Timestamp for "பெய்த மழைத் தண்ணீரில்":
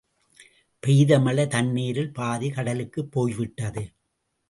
0.83-2.11